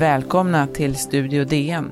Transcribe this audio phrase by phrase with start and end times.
[0.00, 1.90] Välkomna till Studio DN.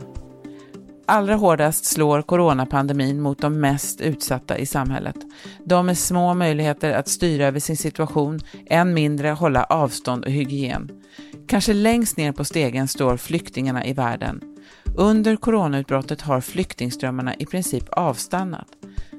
[1.06, 5.16] Allra hårdast slår coronapandemin mot de mest utsatta i samhället.
[5.64, 10.90] De med små möjligheter att styra över sin situation, än mindre hålla avstånd och hygien.
[11.48, 14.40] Kanske längst ner på stegen står flyktingarna i världen.
[14.96, 18.68] Under coronautbrottet har flyktingströmmarna i princip avstannat.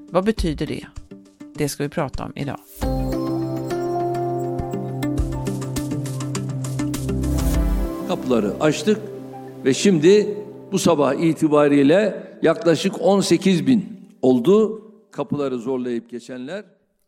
[0.10, 0.86] Vad betyder det?
[1.56, 2.60] Det ska vi prata om idag.
[8.08, 8.98] kapıları açtık
[9.66, 10.38] ve şimdi
[10.72, 13.86] bu sabah itibariyle yaklaşık 18 bin
[14.22, 16.64] oldu kapıları zorlayıp geçenler.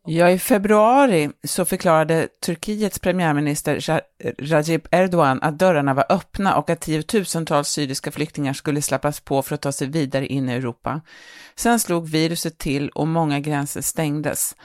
[0.06, 4.02] Ja, i februari så förklarade Turkiets premiärminister
[4.38, 9.56] Recep Erdogan att dörrarna var öppna och att tiotusentals syriska flyktingar skulle släppas på för
[9.56, 11.02] att ta sig vidare in i Europa.
[11.56, 14.56] Sen slog viruset till och många gränser stängdes.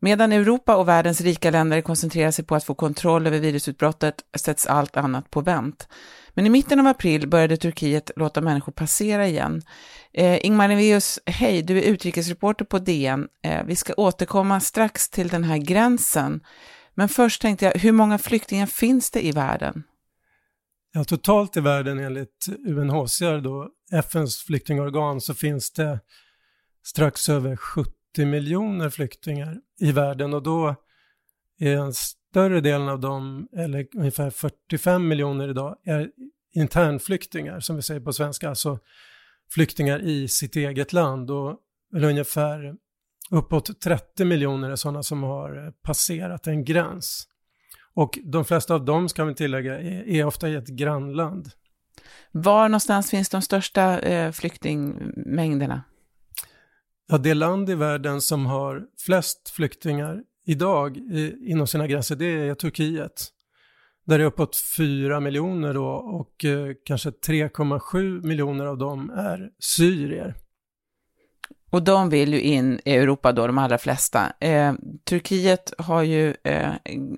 [0.00, 4.66] Medan Europa och världens rika länder koncentrerar sig på att få kontroll över virusutbrottet sätts
[4.66, 5.88] allt annat på vänt.
[6.34, 9.62] Men i mitten av april började Turkiet låta människor passera igen.
[10.12, 13.28] Eh, Ingmar Neveus, hej, du är utrikesreporter på DN.
[13.42, 16.40] Eh, vi ska återkomma strax till den här gränsen.
[16.94, 19.82] Men först tänkte jag, hur många flyktingar finns det i världen?
[20.92, 26.00] Ja, totalt i världen enligt UNHCR, då, FNs flyktingorgan, så finns det
[26.86, 30.74] strax över 70 80 miljoner flyktingar i världen och då
[31.58, 36.10] är en större delen av dem, eller ungefär 45 miljoner idag, är
[36.52, 38.78] internflyktingar som vi säger på svenska, alltså
[39.50, 41.58] flyktingar i sitt eget land och
[41.94, 42.74] ungefär
[43.30, 47.28] uppåt 30 miljoner är sådana som har passerat en gräns.
[47.94, 51.50] Och de flesta av dem, ska vi tillägga, är, är ofta i ett grannland.
[52.32, 55.82] Var någonstans finns de största eh, flyktingmängderna?
[57.06, 60.96] Ja, det land i världen som har flest flyktingar idag
[61.46, 63.30] inom sina gränser, det är Turkiet.
[64.06, 69.50] Där det är uppåt 4 miljoner då och eh, kanske 3,7 miljoner av dem är
[69.58, 70.34] syrier.
[71.70, 74.32] Och de vill ju in i Europa då, de allra flesta.
[74.40, 76.72] Eh, Turkiet har ju eh,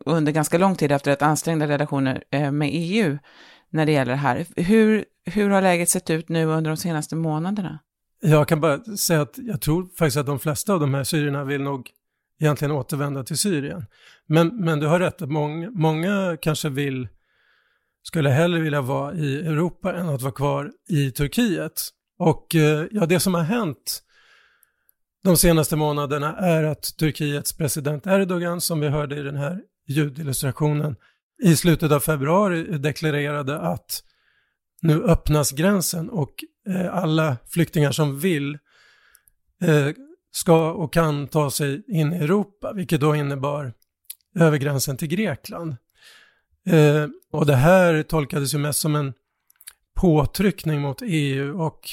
[0.06, 3.18] under ganska lång tid haft rätt ansträngda relationer eh, med EU
[3.70, 4.46] när det gäller det här.
[4.56, 7.78] Hur, hur har läget sett ut nu under de senaste månaderna?
[8.28, 11.44] Jag kan bara säga att jag tror faktiskt att de flesta av de här syrierna
[11.44, 11.90] vill nog
[12.40, 13.86] egentligen återvända till Syrien.
[14.26, 17.08] Men, men du har rätt, att många, många kanske vill,
[18.02, 21.82] skulle hellre vilja vara i Europa än att vara kvar i Turkiet.
[22.18, 24.02] Och eh, ja, det som har hänt
[25.24, 30.96] de senaste månaderna är att Turkiets president Erdogan, som vi hörde i den här ljudillustrationen,
[31.42, 34.02] i slutet av februari deklarerade att
[34.82, 38.58] nu öppnas gränsen och eh, alla flyktingar som vill
[39.62, 39.88] eh,
[40.30, 43.72] ska och kan ta sig in i Europa, vilket då innebar
[44.34, 45.76] över gränsen till Grekland.
[46.66, 49.12] Eh, och det här tolkades ju mest som en
[49.94, 51.88] påtryckning mot EU och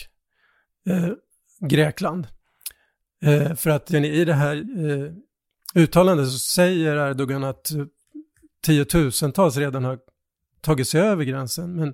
[0.89, 1.09] eh,
[1.59, 2.27] Grekland.
[3.23, 5.11] Eh, för att i det här eh,
[5.75, 7.71] uttalandet så säger Erdogan att
[8.61, 9.99] tiotusentals redan har
[10.61, 11.93] tagit sig över gränsen, men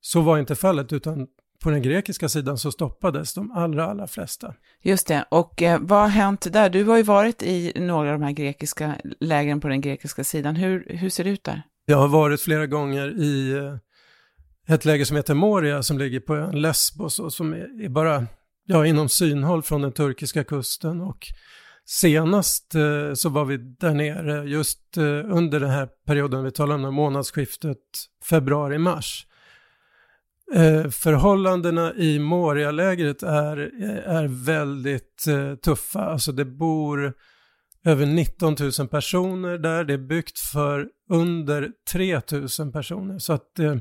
[0.00, 1.26] så var inte fallet, utan
[1.62, 4.54] på den grekiska sidan så stoppades de allra, allra flesta.
[4.82, 6.70] Just det, och eh, vad har hänt där?
[6.70, 10.56] Du har ju varit i några av de här grekiska lägren på den grekiska sidan.
[10.56, 11.62] Hur, hur ser det ut där?
[11.86, 16.36] Jag har varit flera gånger i eh, ett läger som heter Moria som ligger på
[16.36, 18.26] ön Lesbos och som är, är bara
[18.66, 21.00] ja, inom synhåll från den turkiska kusten.
[21.00, 21.26] Och
[21.84, 26.74] senast eh, så var vi där nere just eh, under den här perioden vi talar
[26.74, 27.78] om, månadsskiftet
[28.30, 29.26] februari-mars.
[30.54, 33.56] Eh, förhållandena i Moria-lägret är,
[34.06, 36.00] är väldigt eh, tuffa.
[36.00, 37.14] Alltså det bor
[37.84, 39.84] över 19 000 personer där.
[39.84, 42.20] Det är byggt för under 3
[42.58, 43.18] 000 personer.
[43.18, 43.76] Så att eh,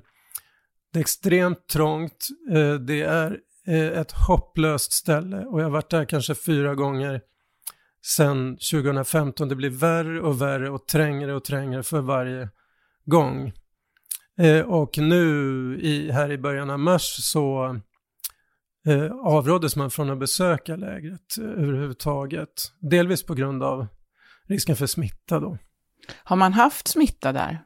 [0.94, 2.27] det är extremt trångt.
[2.51, 7.21] Eh, det är eh, ett hopplöst ställe och jag har varit där kanske fyra gånger
[8.06, 9.50] sedan 2015.
[9.50, 12.50] Det blir värre och värre och trängre och trängre för varje
[13.06, 13.53] gång.
[14.38, 17.75] Eh, och nu i, här i början av mars så
[18.88, 22.72] eh, avråddes man från att besöka lägret eh, överhuvudtaget.
[22.80, 23.88] Delvis på grund av
[24.48, 25.57] risken för smitta då.
[26.24, 27.63] Har man haft smitta där?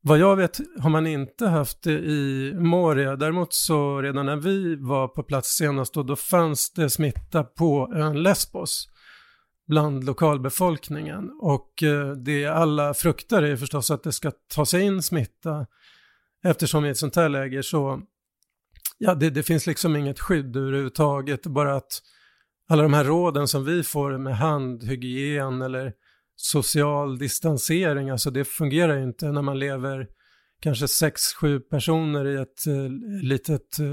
[0.00, 3.16] Vad jag vet har man inte haft det i Moria.
[3.16, 7.92] Däremot så redan när vi var på plats senast då, då fanns det smitta på
[7.94, 8.88] ön Lesbos
[9.66, 11.30] bland lokalbefolkningen.
[11.40, 15.66] Och eh, det alla fruktar är förstås att det ska ta sig in smitta
[16.44, 18.02] eftersom i ett sånt här läge så,
[18.98, 22.02] ja det, det finns liksom inget skydd överhuvudtaget, bara att
[22.68, 25.92] alla de här råden som vi får med handhygien eller
[26.36, 30.08] social distansering, alltså det fungerar ju inte när man lever
[30.60, 32.88] kanske sex, sju personer i ett eh,
[33.22, 33.86] litet eh,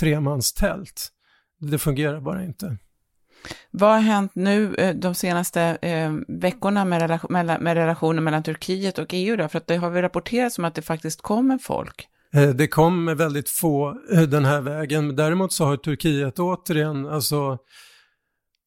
[0.00, 1.08] tremanstält.
[1.60, 2.78] Det fungerar bara inte.
[3.70, 8.42] Vad har hänt nu eh, de senaste eh, veckorna med, relation, med, med, relationen mellan
[8.42, 9.36] Turkiet och EU?
[9.36, 9.48] Då?
[9.48, 12.08] För att det har väl rapporterats om att det faktiskt kommer folk?
[12.34, 15.16] Eh, det kommer väldigt få eh, den här vägen.
[15.16, 17.58] Däremot så har Turkiet återigen, alltså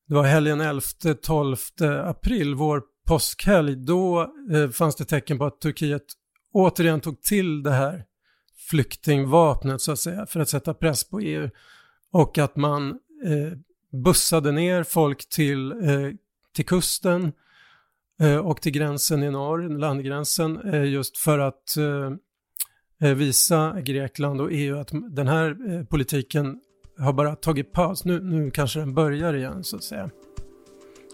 [0.07, 4.21] det var helgen 11-12 april, vår påskhelg, då
[4.53, 6.03] eh, fanns det tecken på att Turkiet
[6.53, 8.03] återigen tog till det här
[8.69, 11.49] flyktingvapnet så att säga för att sätta press på EU
[12.11, 12.89] och att man
[13.25, 13.57] eh,
[13.91, 16.11] bussade ner folk till, eh,
[16.55, 17.31] till kusten
[18.21, 24.41] eh, och till gränsen i norr, landgränsen, eh, just för att eh, eh visa Grekland
[24.41, 26.59] och EU att den här eh, politiken
[26.97, 28.05] har bara tagit paus.
[28.05, 30.09] Nu, nu kanske den börjar igen så att säga.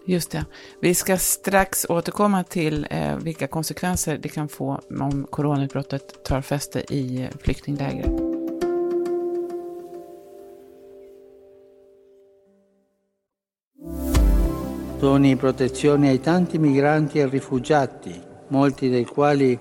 [0.06, 0.46] Just det.
[0.82, 6.94] Vi ska strax återkomma till eh, vilka konsekvenser det kan få om coronautbrottet tar fäste
[6.94, 8.27] i flyktingläger.
[15.00, 19.60] Doni protezione ai tanti migranti e rifugiati, molti dei quali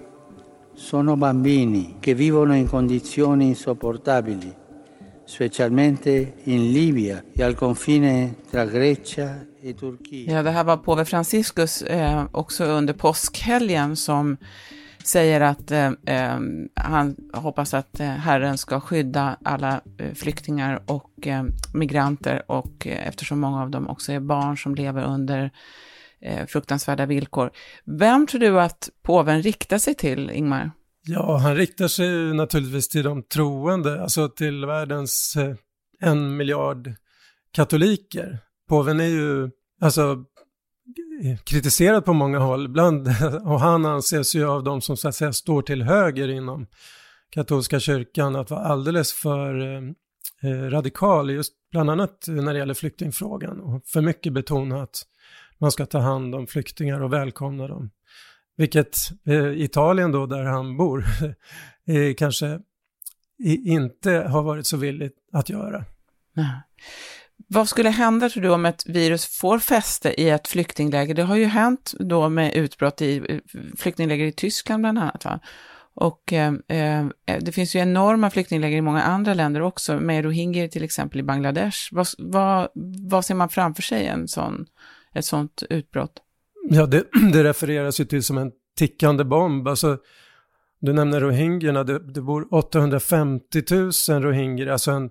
[0.73, 4.65] sono bambini che vivono in condizioni insopportabili
[5.27, 10.29] specialmente in Libia e al confine tra Grecia e Turkiet.
[10.29, 14.37] Ja, det här var påve Franciscus eh, också under påskhelgen som
[15.07, 16.39] säger att eh, eh,
[16.75, 21.45] han hoppas att eh, Herren ska skydda alla eh, flyktingar och eh,
[21.75, 25.51] migranter och eftersom många av dem också är barn som lever under
[26.49, 27.51] fruktansvärda villkor.
[27.85, 30.71] Vem tror du att påven riktar sig till, Ingmar?
[31.09, 35.55] Ja, han riktar sig naturligtvis till de troende, alltså till världens eh,
[36.01, 36.95] en miljard
[37.53, 38.39] katoliker.
[38.69, 39.51] Påven är ju
[39.81, 40.25] alltså
[41.45, 43.09] kritiserad på många håll, ibland,
[43.45, 46.67] och han anses ju av de som så att säga står till höger inom
[47.31, 49.83] katolska kyrkan att vara alldeles för eh,
[50.43, 55.03] eh radikal, just bland annat när det gäller flyktingfrågan och för mycket betona att
[55.59, 57.91] man ska ta hand om flyktingar och välkomna dem.
[58.57, 58.97] Vilket
[59.27, 61.05] eh, Italien då, där han bor,
[61.87, 62.61] eh, kanske
[63.65, 65.85] inte har varit så villigt att göra.
[66.33, 66.63] Nej.
[67.49, 71.15] Vad skulle hända tror du om ett virus får fäste i ett flyktingläger?
[71.15, 75.25] Det har ju hänt då med utbrott i eh, flyktingläger i Tyskland bland annat.
[75.25, 75.41] Va?
[75.95, 77.07] Och eh, eh,
[77.41, 81.23] det finns ju enorma flyktingläger i många andra länder också, med rohingyer till exempel i
[81.23, 81.79] Bangladesh.
[81.93, 82.69] Vad, vad,
[83.09, 84.67] vad ser man framför sig en sån,
[85.15, 86.13] ett sånt utbrott?
[86.71, 89.69] Ja, det, det refereras ju till som en tickande bomb.
[89.69, 89.99] Alltså,
[90.81, 95.11] du nämner rohingyerna, det, det bor 850 000 rohingyer, alltså en,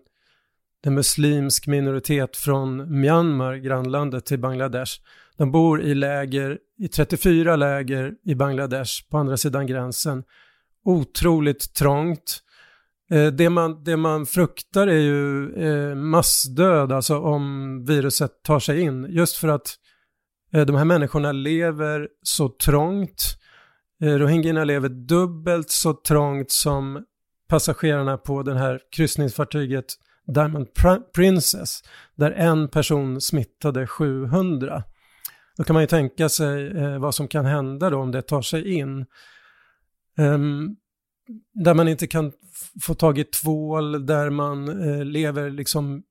[0.85, 4.91] en muslimsk minoritet från Myanmar, grannlandet till Bangladesh.
[5.37, 10.23] De bor i läger, i 34 läger i Bangladesh på andra sidan gränsen.
[10.85, 12.39] Otroligt trångt.
[13.11, 18.81] Eh, det, man, det man fruktar är ju eh, massdöd, alltså om viruset tar sig
[18.81, 19.07] in.
[19.09, 19.77] Just för att
[20.55, 23.37] Eh, de här människorna lever så trångt.
[24.01, 27.05] Eh, rohingyerna lever dubbelt så trångt som
[27.49, 29.85] passagerarna på det här kryssningsfartyget
[30.27, 30.67] Diamond
[31.15, 31.81] Princess,
[32.15, 34.83] där en person smittade 700.
[35.57, 38.41] Då kan man ju tänka sig eh, vad som kan hända då om det tar
[38.41, 39.05] sig in.
[40.17, 40.75] Um,
[41.53, 42.31] där man inte kan
[42.81, 46.03] få tag i tvål, där man eh, lever liksom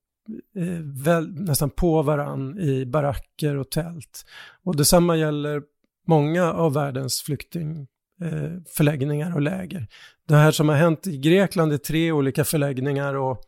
[0.57, 4.25] eh, väl, nästan på varann i baracker och tält.
[4.65, 5.63] Och detsamma gäller
[6.07, 9.87] många av världens flyktingförläggningar eh, och läger.
[10.29, 13.41] Det här som har hänt i Grekland är tre olika förläggningar och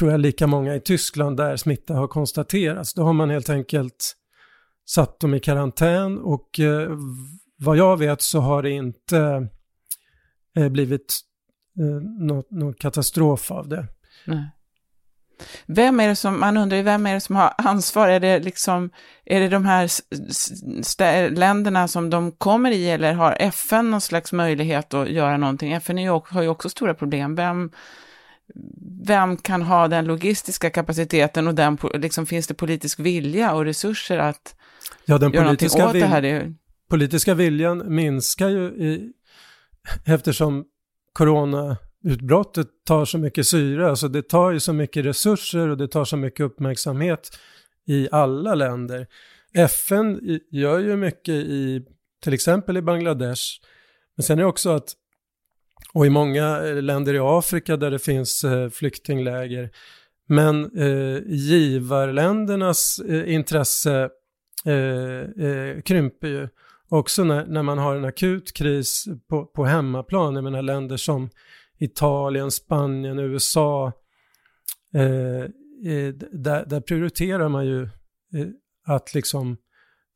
[0.00, 2.94] tror jag lika många i Tyskland där smitta har konstaterats.
[2.94, 4.16] Då har man helt enkelt
[4.88, 6.90] satt dem i karantän och eh,
[7.58, 9.48] vad jag vet så har det inte
[10.56, 11.20] eh, blivit
[11.78, 12.02] eh,
[12.50, 13.86] någon katastrof av det.
[14.26, 14.50] Nej.
[15.66, 18.08] Vem är det som, man undrar ju vem är det som har ansvar?
[18.08, 18.90] Är det liksom,
[19.24, 24.94] är det de här länderna som de kommer i eller har FN någon slags möjlighet
[24.94, 25.72] att göra någonting?
[25.72, 27.34] FN är ju, har ju också stora problem.
[27.34, 27.70] Vem,
[29.04, 34.18] vem kan ha den logistiska kapaciteten och den, liksom, finns det politisk vilja och resurser
[34.18, 34.54] att
[35.04, 36.22] ja, den göra någonting åt det här?
[36.22, 36.54] Det
[36.90, 39.12] politiska viljan minskar ju i,
[40.04, 40.64] eftersom
[41.12, 45.88] corona utbrottet tar så mycket syre, alltså det tar ju så mycket resurser och det
[45.88, 47.38] tar så mycket uppmärksamhet
[47.86, 49.06] i alla länder.
[49.54, 51.84] FN gör ju mycket i,
[52.22, 53.42] till exempel i Bangladesh,
[54.16, 54.94] men sen är det också att
[55.92, 59.70] och i många eh, länder i Afrika där det finns eh, flyktingläger.
[60.28, 64.10] Men eh, givarländernas intresse
[65.84, 66.48] krymper ju
[66.88, 70.34] också när, när man har en akut kris på, på hemmaplan.
[70.34, 71.30] Jag menar länder som
[71.78, 73.92] Italien, Spanien, USA.
[75.84, 78.46] Eh, där, där, prioriterar man ju eh,
[78.86, 79.56] att liksom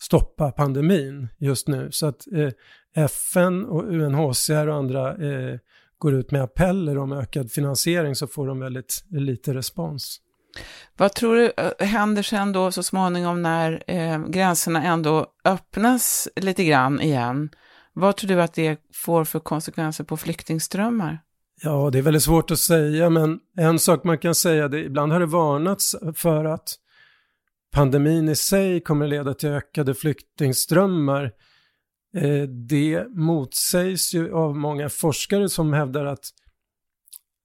[0.02, 1.88] stoppa pandemin just nu.
[1.92, 2.48] Så att eh,
[3.04, 5.58] FN och UNHCR och andra eh,
[5.98, 10.20] går ut med appeller om ökad finansiering så får de väldigt lite respons.
[10.96, 16.64] Vad tror du eh, händer sen då så småningom när eh, gränserna ändå öppnas lite
[16.64, 17.50] grann igen?
[17.92, 21.18] Vad tror du att det får för konsekvenser på flyktingströmmar?
[21.62, 25.12] Ja, det är väldigt svårt att säga, men en sak man kan säga, det, ibland
[25.12, 26.74] har det varnats för att
[27.74, 31.32] pandemin i sig kommer att leda till ökade flyktingströmmar.
[32.16, 36.24] Eh, det motsägs ju av många forskare som hävdar att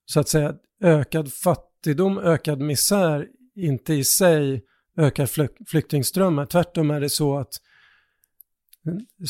[0.06, 4.64] så att säga ökad fattigdom, ökad misär inte i sig
[4.98, 5.30] ökar
[5.66, 6.46] flyktingströmmar.
[6.46, 7.54] Tvärtom är det så att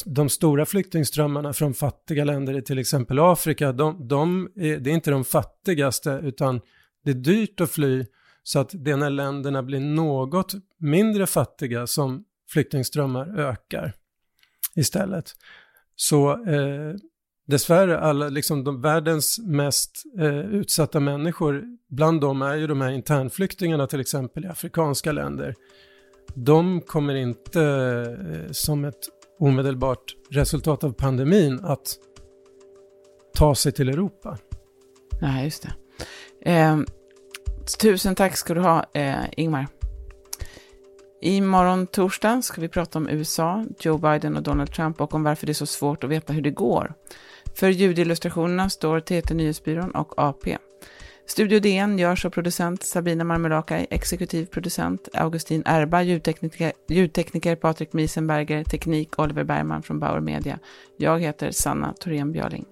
[0.06, 4.94] de stora flyktingströmmarna från fattiga länder i till exempel Afrika, de, de är, det är
[4.94, 6.62] inte de fattigaste utan
[7.04, 8.06] det är dyrt att fly
[8.44, 13.94] så att det är när länderna blir något mindre fattiga som flyktingströmmar ökar
[14.76, 15.36] istället.
[15.96, 16.96] Så eh,
[17.48, 22.92] dessvärre, alla, liksom de världens mest eh, utsatta människor, bland dem är ju de här
[22.92, 25.56] internflyktingarna till exempel i afrikanska länder.
[26.34, 31.98] De kommer inte eh, som ett omedelbart resultat av pandemin att
[33.34, 34.38] ta sig till Europa.
[35.22, 35.74] Nej, just det.
[36.42, 36.86] Ehm,
[37.78, 39.68] Tusen tack ska du ha, eh, Ingmar.
[41.22, 45.46] Imorgon torsdag ska vi prata om USA, Joe Biden och Donald Trump och om varför
[45.46, 46.94] det är så svårt att veta hur det går.
[47.56, 50.58] För ljudillustrationerna står TT Nyhetsbyrån och AP.
[51.26, 58.64] Studio DN görs av producent Sabina Marmelakai, exekutiv producent Augustin Erba, ljudtekniker, ljudtekniker Patrik Miesenberger,
[58.64, 60.60] teknik Oliver Bergman från Bauer Media.
[60.98, 62.66] Jag heter Sanna Thorén Björling.